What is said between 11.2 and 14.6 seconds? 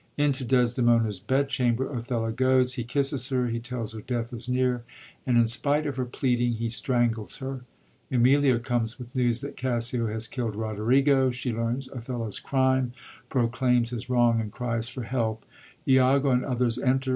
She learns Othello's crime, proclaims his wrong, and